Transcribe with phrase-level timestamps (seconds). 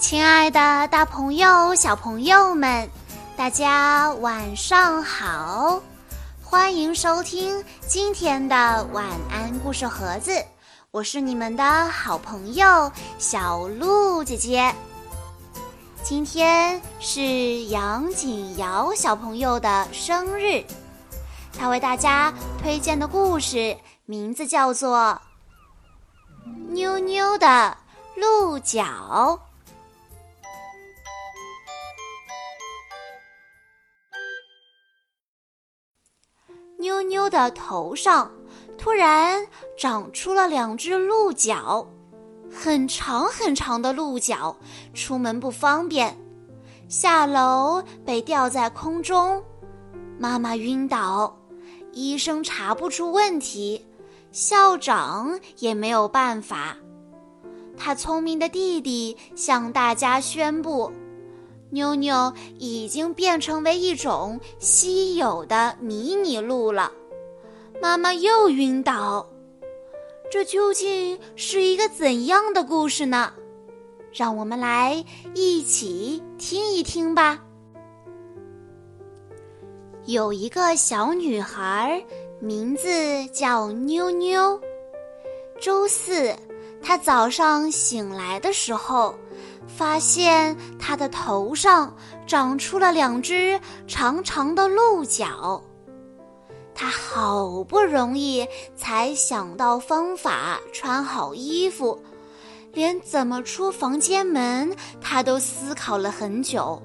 [0.00, 2.88] 亲爱的，大朋友、小朋友们，
[3.36, 5.78] 大家晚上好！
[6.42, 10.42] 欢迎收听今天的晚安故事盒子，
[10.90, 14.74] 我是你们的好朋友小鹿姐姐。
[16.02, 20.64] 今天是杨景瑶小朋友的生日，
[21.56, 22.32] 他为大家
[22.62, 25.20] 推荐的故事名字叫做
[26.72, 27.76] 《妞妞的
[28.16, 28.82] 鹿角》。
[36.80, 38.30] 妞妞的头上
[38.78, 39.46] 突然
[39.78, 41.86] 长出了两只鹿角，
[42.50, 44.56] 很长很长的鹿角，
[44.94, 46.16] 出门不方便，
[46.88, 49.42] 下楼被吊在空中。
[50.18, 51.38] 妈妈晕倒，
[51.92, 53.86] 医生查不出问题，
[54.32, 56.76] 校长也没有办法。
[57.76, 60.90] 他聪明的弟弟向大家宣布。
[61.70, 66.92] 妞妞已经变成为一种稀有的迷你鹿了，
[67.80, 69.24] 妈妈又晕倒，
[70.30, 73.32] 这究竟是一个怎样的故事呢？
[74.12, 75.04] 让我们来
[75.34, 77.40] 一起听一听吧。
[80.06, 82.04] 有一个小女孩，
[82.40, 82.88] 名字
[83.28, 84.60] 叫妞妞。
[85.60, 86.34] 周四，
[86.82, 89.14] 她早上醒来的时候。
[89.76, 91.94] 发现它的头上
[92.26, 95.62] 长出了两只长长的鹿角，
[96.74, 101.98] 他好不容易才想到方法穿好衣服，
[102.72, 106.80] 连怎么出房间门他都思考了很久。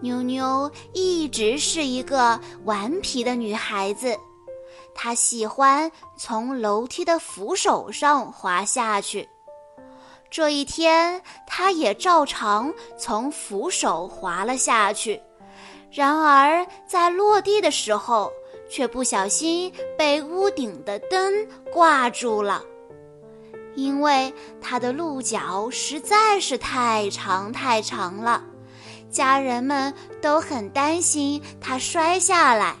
[0.00, 4.14] 妞妞一直是一个顽皮的女孩子，
[4.94, 9.26] 她喜欢从楼梯的扶手上滑下去。
[10.34, 15.22] 这一天，他也照常从扶手滑了下去，
[15.92, 18.32] 然而在落地的时候，
[18.68, 21.32] 却不小心被屋顶的灯
[21.72, 22.60] 挂住了，
[23.76, 28.42] 因为他的鹿角实在是太长太长了，
[29.08, 32.74] 家人们都很担心他摔下来。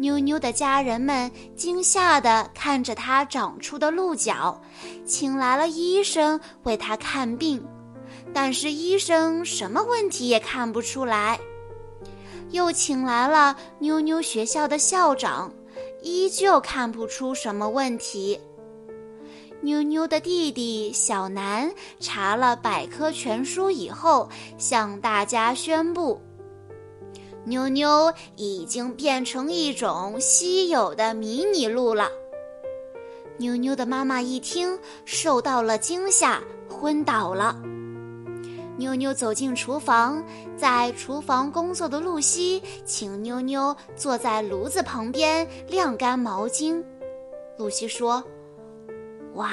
[0.00, 4.60] 妞妞的家人们惊吓地看着她长出的鹿角，
[5.04, 7.62] 请来了医生为她看病，
[8.32, 11.38] 但是医生什么问题也看不出来。
[12.50, 15.52] 又请来了妞妞学校的校长，
[16.00, 18.40] 依旧看不出什么问题。
[19.60, 26.22] 妞妞的弟弟小南查了百科全书以后，向大家宣布。
[27.48, 32.10] 妞妞已经变成一种稀有的迷你鹿了。
[33.38, 37.56] 妞妞的妈妈一听，受到了惊吓，昏倒了。
[38.76, 40.22] 妞妞走进厨房，
[40.56, 46.84] 在厨房工作的露西请妞妞坐在炉子旁边晾干毛巾。
[47.56, 48.22] 露西说
[49.34, 49.50] ：“哇，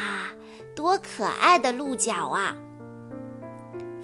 [0.76, 2.56] 多可爱的鹿角啊！”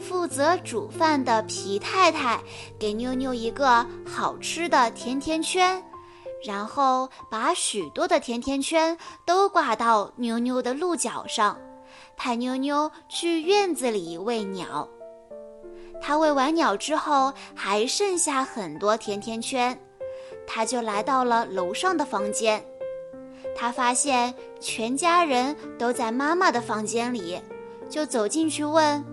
[0.02, 2.42] 负责煮饭的皮太太
[2.80, 5.82] 给妞妞一个好吃的甜甜圈，
[6.44, 11.58] 然后把许多的甜甜圈都挂到妞妞的鹿角上，
[12.18, 14.88] 派妞妞去院子里喂鸟。
[16.02, 19.80] 他喂完鸟之后，还剩下很多甜甜圈，
[20.48, 22.64] 他就来到了楼上的房间。
[23.56, 27.40] 他发现全家人都在妈妈的房间里，
[27.88, 29.06] 就走进去问。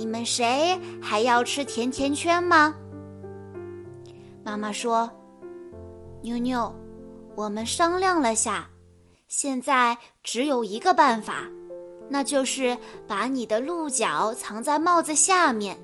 [0.00, 2.74] 你们谁还要吃甜甜圈吗？
[4.42, 5.10] 妈妈说
[6.24, 6.74] ：“妞妞，
[7.36, 8.70] 我们商量了下，
[9.28, 11.46] 现在只有一个办法，
[12.08, 15.76] 那就是把你的鹿角藏在帽子下面。”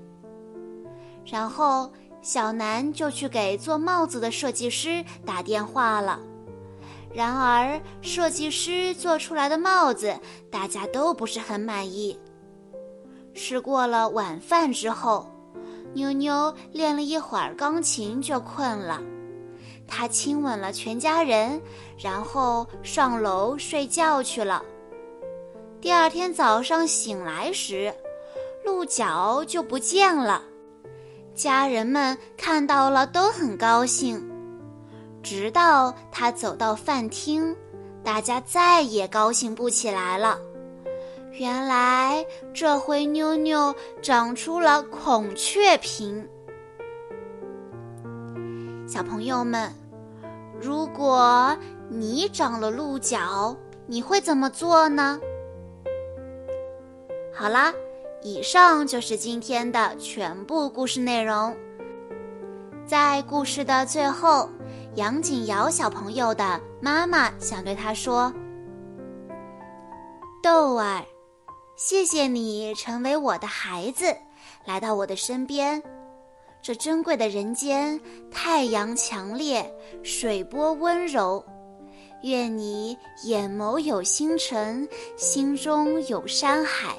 [1.30, 6.18] 然后小南就去给做帽子的设计师打电话了。
[7.12, 10.18] 然而，设计师做出来的帽子
[10.50, 12.18] 大家都不是很满意。
[13.48, 15.24] 吃过了晚饭之后，
[15.94, 19.00] 妞妞练了一会儿钢琴就困了。
[19.86, 21.62] 她亲吻了全家人，
[21.96, 24.64] 然后上楼睡觉去了。
[25.80, 27.94] 第二天早上醒来时，
[28.64, 30.42] 鹿角就不见了。
[31.32, 34.28] 家人们看到了都很高兴，
[35.22, 37.54] 直到他走到饭厅，
[38.02, 40.36] 大家再也高兴不起来了。
[41.38, 42.24] 原来
[42.54, 46.26] 这回妞妞长出了孔雀屏。
[48.86, 49.70] 小朋友们，
[50.58, 51.54] 如果
[51.90, 53.54] 你长了鹿角，
[53.86, 55.20] 你会怎么做呢？
[57.34, 57.70] 好啦，
[58.22, 61.54] 以上就是今天的全部故事内容。
[62.86, 64.48] 在故事的最后，
[64.94, 68.32] 杨景瑶小朋友的妈妈想对他说
[70.42, 71.04] ：“豆儿，
[71.76, 74.06] 谢谢你成为我的孩子，
[74.64, 75.82] 来到我的身边。
[76.62, 78.00] 这珍贵的人间，
[78.30, 79.70] 太阳强烈，
[80.02, 81.44] 水波温柔。
[82.22, 84.88] 愿你眼眸有星辰，
[85.18, 86.96] 心中有山海，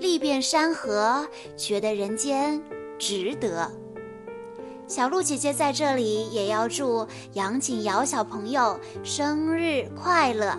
[0.00, 2.58] 历遍山河，觉得人间
[2.98, 3.70] 值得。”
[4.88, 10.58] 小鹿姐姐在这里也要祝杨景瑶小朋友生日快乐。